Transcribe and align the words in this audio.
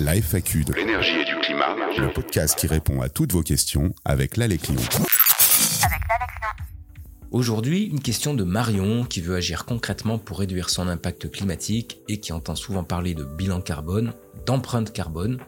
La 0.00 0.14
FAQ 0.14 0.64
de 0.64 0.72
l'énergie 0.72 1.20
et 1.20 1.24
du 1.26 1.36
climat, 1.42 1.76
le 1.98 2.10
podcast 2.10 2.58
qui 2.58 2.66
répond 2.66 3.02
à 3.02 3.10
toutes 3.10 3.32
vos 3.32 3.42
questions 3.42 3.94
avec 4.06 4.38
l'Aleclion. 4.38 4.80
Aujourd'hui, 7.30 7.84
une 7.84 8.00
question 8.00 8.32
de 8.32 8.42
Marion 8.42 9.04
qui 9.04 9.20
veut 9.20 9.36
agir 9.36 9.66
concrètement 9.66 10.16
pour 10.16 10.38
réduire 10.38 10.70
son 10.70 10.88
impact 10.88 11.30
climatique 11.30 12.00
et 12.08 12.18
qui 12.18 12.32
entend 12.32 12.54
souvent 12.54 12.82
parler 12.82 13.12
de 13.12 13.24
bilan 13.24 13.60
carbone, 13.60 14.14
d'empreinte 14.46 14.90
carbone, 14.94 15.38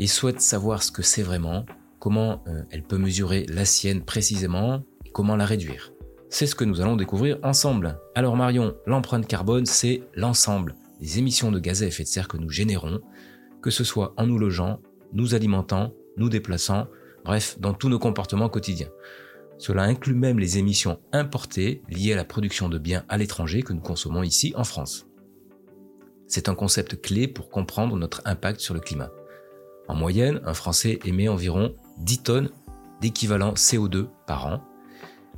et 0.00 0.08
souhaite 0.08 0.40
savoir 0.40 0.82
ce 0.82 0.90
que 0.90 1.02
c'est 1.02 1.22
vraiment, 1.22 1.64
comment 2.00 2.42
euh, 2.48 2.62
elle 2.72 2.82
peut 2.82 2.98
mesurer 2.98 3.46
la 3.48 3.64
sienne 3.64 4.02
précisément 4.02 4.82
et 5.06 5.10
comment 5.10 5.36
la 5.36 5.46
réduire. 5.46 5.92
C'est 6.30 6.46
ce 6.46 6.56
que 6.56 6.64
nous 6.64 6.80
allons 6.80 6.96
découvrir 6.96 7.38
ensemble. 7.44 8.00
Alors 8.16 8.36
Marion, 8.36 8.74
l'empreinte 8.86 9.28
carbone, 9.28 9.66
c'est 9.66 10.02
l'ensemble 10.16 10.74
des 11.00 11.18
émissions 11.18 11.52
de 11.52 11.58
gaz 11.58 11.82
à 11.82 11.86
effet 11.86 12.04
de 12.04 12.08
serre 12.08 12.28
que 12.28 12.36
nous 12.36 12.50
générons, 12.50 13.00
que 13.62 13.70
ce 13.70 13.84
soit 13.84 14.12
en 14.16 14.26
nous 14.26 14.38
logeant, 14.38 14.80
nous 15.12 15.34
alimentant, 15.34 15.92
nous 16.16 16.28
déplaçant, 16.28 16.88
bref, 17.24 17.58
dans 17.60 17.72
tous 17.72 17.88
nos 17.88 17.98
comportements 17.98 18.48
quotidiens. 18.48 18.90
Cela 19.58 19.84
inclut 19.84 20.14
même 20.14 20.38
les 20.38 20.58
émissions 20.58 20.98
importées 21.12 21.82
liées 21.88 22.12
à 22.12 22.16
la 22.16 22.24
production 22.24 22.68
de 22.68 22.78
biens 22.78 23.04
à 23.08 23.16
l'étranger 23.16 23.62
que 23.62 23.72
nous 23.72 23.80
consommons 23.80 24.22
ici 24.22 24.52
en 24.56 24.64
France. 24.64 25.06
C'est 26.26 26.48
un 26.48 26.54
concept 26.54 27.00
clé 27.00 27.28
pour 27.28 27.48
comprendre 27.48 27.96
notre 27.96 28.22
impact 28.24 28.60
sur 28.60 28.74
le 28.74 28.80
climat. 28.80 29.10
En 29.86 29.94
moyenne, 29.94 30.40
un 30.44 30.54
Français 30.54 30.98
émet 31.04 31.28
environ 31.28 31.74
10 31.98 32.22
tonnes 32.22 32.50
d'équivalent 33.00 33.52
CO2 33.52 34.08
par 34.26 34.46
an. 34.46 34.64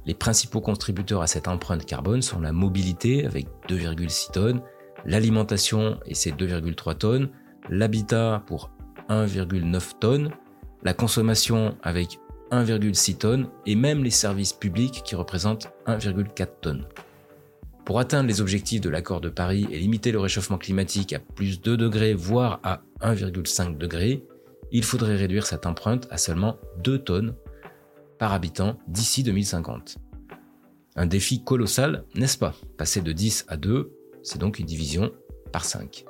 Les 0.06 0.14
principaux 0.14 0.60
contributeurs 0.60 1.22
à 1.22 1.26
cette 1.26 1.48
empreinte 1.48 1.84
carbone 1.84 2.22
sont 2.22 2.40
la 2.40 2.52
mobilité 2.52 3.26
avec 3.26 3.46
2,6 3.68 4.32
tonnes, 4.32 4.62
l'alimentation 5.04 5.98
et 6.06 6.14
ses 6.14 6.30
2,3 6.30 6.96
tonnes, 6.96 7.30
l'habitat 7.68 8.42
pour 8.46 8.70
1,9 9.08 9.98
tonnes, 9.98 10.30
la 10.82 10.94
consommation 10.94 11.76
avec 11.82 12.18
1,6 12.50 13.16
tonnes 13.18 13.48
et 13.66 13.74
même 13.74 14.04
les 14.04 14.10
services 14.10 14.52
publics 14.52 15.02
qui 15.04 15.14
représentent 15.14 15.68
1,4 15.86 16.48
tonnes. 16.60 16.86
Pour 17.84 18.00
atteindre 18.00 18.28
les 18.28 18.40
objectifs 18.40 18.80
de 18.80 18.88
l'accord 18.88 19.20
de 19.20 19.28
Paris 19.28 19.66
et 19.70 19.78
limiter 19.78 20.10
le 20.10 20.20
réchauffement 20.20 20.56
climatique 20.56 21.12
à 21.12 21.18
plus 21.18 21.60
2 21.60 21.76
degrés, 21.76 22.14
voire 22.14 22.60
à 22.62 22.82
1,5 23.02 23.76
degrés, 23.76 24.24
il 24.72 24.84
faudrait 24.84 25.16
réduire 25.16 25.46
cette 25.46 25.66
empreinte 25.66 26.08
à 26.10 26.16
seulement 26.16 26.56
2 26.82 26.98
tonnes 26.98 27.34
par 28.18 28.32
habitant 28.32 28.78
d'ici 28.88 29.22
2050. 29.22 29.98
Un 30.96 31.06
défi 31.06 31.44
colossal, 31.44 32.04
n'est-ce 32.14 32.38
pas? 32.38 32.54
Passer 32.78 33.02
de 33.02 33.12
10 33.12 33.46
à 33.48 33.56
2, 33.56 33.92
c'est 34.22 34.38
donc 34.38 34.58
une 34.58 34.66
division 34.66 35.12
par 35.52 35.64
5. 35.64 36.04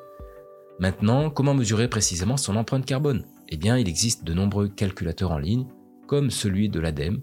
Maintenant, 0.80 1.30
comment 1.30 1.54
mesurer 1.54 1.88
précisément 1.88 2.36
son 2.36 2.56
empreinte 2.56 2.84
carbone? 2.84 3.24
Eh 3.48 3.56
bien, 3.56 3.78
il 3.78 3.88
existe 3.88 4.24
de 4.24 4.34
nombreux 4.34 4.68
calculateurs 4.68 5.30
en 5.30 5.38
ligne, 5.38 5.66
comme 6.06 6.30
celui 6.30 6.68
de 6.68 6.80
l'ADEME, 6.80 7.20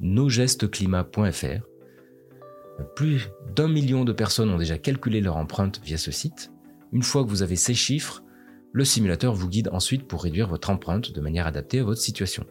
nosgestesclimat.fr. 0.00 1.66
Plus 2.96 3.28
d'un 3.54 3.68
million 3.68 4.04
de 4.04 4.12
personnes 4.12 4.50
ont 4.50 4.58
déjà 4.58 4.78
calculé 4.78 5.20
leur 5.20 5.36
empreinte 5.36 5.80
via 5.84 5.96
ce 5.96 6.10
site. 6.10 6.52
Une 6.92 7.02
fois 7.02 7.24
que 7.24 7.28
vous 7.28 7.42
avez 7.42 7.56
ces 7.56 7.74
chiffres, 7.74 8.22
le 8.72 8.84
simulateur 8.84 9.34
vous 9.34 9.48
guide 9.48 9.70
ensuite 9.72 10.06
pour 10.06 10.22
réduire 10.22 10.48
votre 10.48 10.70
empreinte 10.70 11.12
de 11.12 11.20
manière 11.20 11.46
adaptée 11.46 11.80
à 11.80 11.84
votre 11.84 12.00
situation. 12.00 12.44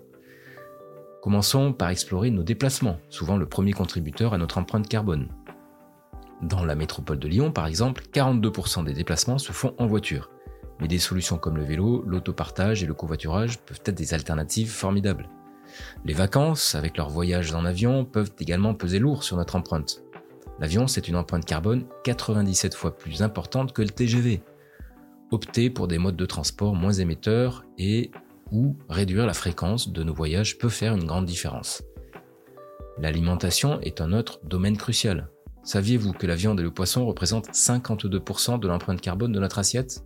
Commençons 1.21 1.73
par 1.73 1.89
explorer 1.89 2.31
nos 2.31 2.43
déplacements, 2.43 2.97
souvent 3.09 3.37
le 3.37 3.47
premier 3.47 3.73
contributeur 3.73 4.33
à 4.33 4.39
notre 4.39 4.57
empreinte 4.57 4.87
carbone. 4.87 5.29
Dans 6.41 6.65
la 6.65 6.75
métropole 6.75 7.19
de 7.19 7.27
Lyon, 7.27 7.51
par 7.51 7.67
exemple, 7.67 8.03
42% 8.11 8.83
des 8.83 8.93
déplacements 8.93 9.37
se 9.37 9.51
font 9.51 9.75
en 9.77 9.85
voiture. 9.85 10.31
Mais 10.79 10.87
des 10.87 10.97
solutions 10.97 11.37
comme 11.37 11.57
le 11.57 11.63
vélo, 11.63 12.03
l'autopartage 12.07 12.81
et 12.81 12.87
le 12.87 12.95
covoiturage 12.95 13.59
peuvent 13.59 13.81
être 13.85 13.95
des 13.95 14.15
alternatives 14.15 14.71
formidables. 14.71 15.29
Les 16.03 16.13
vacances, 16.13 16.73
avec 16.73 16.97
leurs 16.97 17.09
voyages 17.09 17.53
en 17.53 17.63
avion, 17.63 18.05
peuvent 18.05 18.31
également 18.39 18.73
peser 18.73 18.97
lourd 18.97 19.23
sur 19.23 19.37
notre 19.37 19.55
empreinte. 19.55 20.03
L'avion, 20.59 20.87
c'est 20.87 21.07
une 21.07 21.15
empreinte 21.15 21.45
carbone 21.45 21.85
97 22.03 22.73
fois 22.73 22.97
plus 22.97 23.21
importante 23.21 23.73
que 23.73 23.83
le 23.83 23.89
TGV. 23.89 24.41
Opter 25.29 25.69
pour 25.69 25.87
des 25.87 25.99
modes 25.99 26.17
de 26.17 26.25
transport 26.25 26.75
moins 26.75 26.93
émetteurs 26.93 27.63
et 27.77 28.11
ou 28.51 28.75
réduire 28.89 29.25
la 29.25 29.33
fréquence 29.33 29.93
de 29.93 30.03
nos 30.03 30.13
voyages 30.13 30.57
peut 30.57 30.69
faire 30.69 30.95
une 30.95 31.05
grande 31.05 31.25
différence. 31.25 31.83
L'alimentation 32.97 33.79
est 33.81 34.01
un 34.01 34.11
autre 34.11 34.39
domaine 34.43 34.77
crucial. 34.77 35.29
Saviez-vous 35.63 36.13
que 36.13 36.25
la 36.25 36.35
viande 36.35 36.59
et 36.59 36.63
le 36.63 36.71
poisson 36.71 37.05
représentent 37.05 37.49
52% 37.51 38.59
de 38.59 38.67
l'empreinte 38.67 38.99
carbone 38.99 39.31
de 39.31 39.39
notre 39.39 39.59
assiette? 39.59 40.03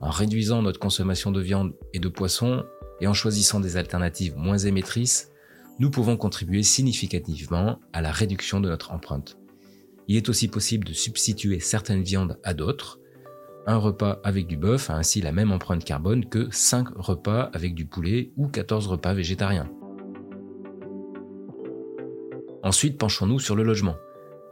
En 0.00 0.08
réduisant 0.08 0.62
notre 0.62 0.80
consommation 0.80 1.30
de 1.30 1.40
viande 1.40 1.74
et 1.92 1.98
de 1.98 2.08
poisson 2.08 2.64
et 3.00 3.06
en 3.06 3.12
choisissant 3.12 3.60
des 3.60 3.76
alternatives 3.76 4.36
moins 4.36 4.56
émettrices, 4.56 5.30
nous 5.78 5.90
pouvons 5.90 6.16
contribuer 6.16 6.62
significativement 6.62 7.78
à 7.92 8.00
la 8.00 8.10
réduction 8.10 8.60
de 8.60 8.70
notre 8.70 8.92
empreinte. 8.92 9.36
Il 10.08 10.16
est 10.16 10.30
aussi 10.30 10.48
possible 10.48 10.86
de 10.86 10.94
substituer 10.94 11.60
certaines 11.60 12.02
viandes 12.02 12.38
à 12.42 12.54
d'autres. 12.54 12.98
Un 13.66 13.76
repas 13.76 14.20
avec 14.24 14.46
du 14.46 14.56
bœuf 14.56 14.88
a 14.88 14.94
ainsi 14.94 15.20
la 15.20 15.32
même 15.32 15.52
empreinte 15.52 15.84
carbone 15.84 16.24
que 16.24 16.48
5 16.50 16.88
repas 16.96 17.50
avec 17.52 17.74
du 17.74 17.84
poulet 17.84 18.32
ou 18.38 18.48
14 18.48 18.86
repas 18.86 19.12
végétariens. 19.12 19.68
Ensuite, 22.62 22.96
penchons-nous 22.96 23.40
sur 23.40 23.56
le 23.56 23.62
logement 23.62 23.96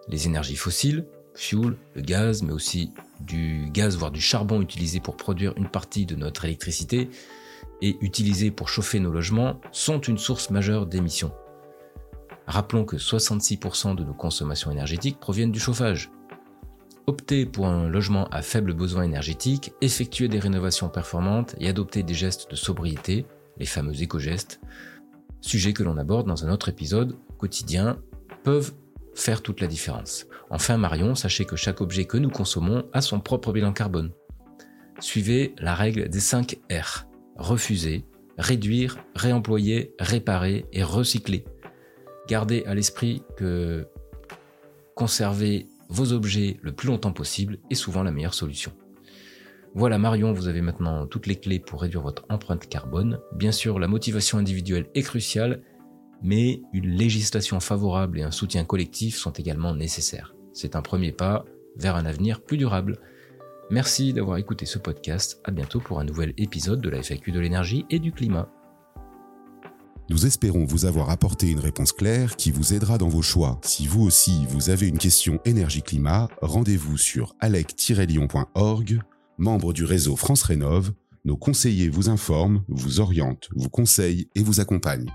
les 0.08 0.26
énergies 0.26 0.56
fossiles, 0.56 1.06
fuel, 1.34 1.76
le 1.94 2.02
gaz, 2.02 2.42
mais 2.42 2.52
aussi 2.52 2.92
du 3.20 3.68
gaz, 3.72 3.96
voire 3.96 4.10
du 4.10 4.20
charbon 4.20 4.60
utilisé 4.60 5.00
pour 5.00 5.16
produire 5.16 5.54
une 5.56 5.68
partie 5.68 6.06
de 6.06 6.14
notre 6.14 6.44
électricité 6.44 7.10
et 7.82 7.96
utilisé 8.00 8.50
pour 8.50 8.68
chauffer 8.68 9.00
nos 9.00 9.10
logements, 9.10 9.60
sont 9.72 10.00
une 10.00 10.18
source 10.18 10.50
majeure 10.50 10.86
d'émissions. 10.86 11.32
Rappelons 12.46 12.84
que 12.84 12.96
66% 12.96 13.94
de 13.94 14.04
nos 14.04 14.14
consommations 14.14 14.70
énergétiques 14.70 15.18
proviennent 15.18 15.52
du 15.52 15.60
chauffage. 15.60 16.10
Opter 17.06 17.46
pour 17.46 17.66
un 17.66 17.88
logement 17.88 18.28
à 18.28 18.42
faible 18.42 18.74
besoin 18.74 19.02
énergétique, 19.02 19.72
effectuer 19.80 20.28
des 20.28 20.38
rénovations 20.38 20.88
performantes 20.88 21.54
et 21.58 21.68
adopter 21.68 22.02
des 22.02 22.14
gestes 22.14 22.50
de 22.50 22.56
sobriété, 22.56 23.26
les 23.58 23.66
fameux 23.66 24.00
éco-gestes, 24.00 24.60
sujet 25.40 25.72
que 25.72 25.82
l'on 25.82 25.98
aborde 25.98 26.26
dans 26.26 26.44
un 26.46 26.52
autre 26.52 26.68
épisode 26.68 27.16
quotidien, 27.38 27.98
peuvent 28.42 28.72
faire 29.14 29.42
toute 29.42 29.60
la 29.60 29.66
différence. 29.66 30.26
Enfin 30.50 30.76
Marion, 30.76 31.14
sachez 31.14 31.44
que 31.44 31.56
chaque 31.56 31.80
objet 31.80 32.04
que 32.04 32.18
nous 32.18 32.30
consommons 32.30 32.84
a 32.92 33.00
son 33.00 33.20
propre 33.20 33.52
bilan 33.52 33.72
carbone. 33.72 34.10
Suivez 35.00 35.54
la 35.58 35.74
règle 35.74 36.08
des 36.08 36.20
5 36.20 36.58
R. 36.70 37.06
Refuser, 37.36 38.04
réduire, 38.38 38.98
réemployer, 39.16 39.94
réparer 39.98 40.66
et 40.72 40.82
recycler. 40.82 41.44
Gardez 42.28 42.64
à 42.66 42.74
l'esprit 42.74 43.22
que 43.36 43.86
conserver 44.94 45.66
vos 45.88 46.12
objets 46.12 46.58
le 46.62 46.72
plus 46.72 46.88
longtemps 46.88 47.12
possible 47.12 47.58
est 47.70 47.74
souvent 47.74 48.02
la 48.02 48.12
meilleure 48.12 48.34
solution. 48.34 48.72
Voilà 49.74 49.98
Marion, 49.98 50.32
vous 50.32 50.46
avez 50.46 50.60
maintenant 50.60 51.06
toutes 51.06 51.26
les 51.26 51.36
clés 51.36 51.58
pour 51.58 51.82
réduire 51.82 52.02
votre 52.02 52.24
empreinte 52.28 52.68
carbone. 52.68 53.18
Bien 53.34 53.50
sûr, 53.50 53.80
la 53.80 53.88
motivation 53.88 54.38
individuelle 54.38 54.86
est 54.94 55.02
cruciale 55.02 55.62
mais 56.24 56.62
une 56.72 56.88
législation 56.88 57.60
favorable 57.60 58.18
et 58.18 58.22
un 58.22 58.30
soutien 58.30 58.64
collectif 58.64 59.16
sont 59.16 59.32
également 59.32 59.74
nécessaires. 59.74 60.34
C'est 60.54 60.74
un 60.74 60.82
premier 60.82 61.12
pas 61.12 61.44
vers 61.76 61.96
un 61.96 62.06
avenir 62.06 62.40
plus 62.40 62.56
durable. 62.56 62.98
Merci 63.70 64.14
d'avoir 64.14 64.38
écouté 64.38 64.64
ce 64.64 64.78
podcast. 64.78 65.38
À 65.44 65.50
bientôt 65.50 65.80
pour 65.80 66.00
un 66.00 66.04
nouvel 66.04 66.32
épisode 66.38 66.80
de 66.80 66.88
la 66.88 67.02
FAQ 67.02 67.30
de 67.30 67.40
l'énergie 67.40 67.84
et 67.90 67.98
du 67.98 68.10
climat. 68.10 68.48
Nous 70.08 70.24
espérons 70.24 70.64
vous 70.64 70.86
avoir 70.86 71.10
apporté 71.10 71.50
une 71.50 71.60
réponse 71.60 71.92
claire 71.92 72.36
qui 72.36 72.50
vous 72.50 72.72
aidera 72.72 72.96
dans 72.96 73.08
vos 73.08 73.22
choix. 73.22 73.60
Si 73.62 73.86
vous 73.86 74.02
aussi 74.02 74.46
vous 74.48 74.70
avez 74.70 74.88
une 74.88 74.98
question 74.98 75.40
énergie-climat, 75.44 76.28
rendez-vous 76.40 76.96
sur 76.96 77.34
alec-lyon.org, 77.40 79.00
membre 79.36 79.72
du 79.74 79.84
réseau 79.84 80.16
France 80.16 80.42
Rénov. 80.42 80.92
Nos 81.26 81.36
conseillers 81.36 81.88
vous 81.88 82.08
informent, 82.08 82.64
vous 82.68 83.00
orientent, 83.00 83.48
vous 83.56 83.70
conseillent 83.70 84.28
et 84.34 84.42
vous 84.42 84.60
accompagnent. 84.60 85.10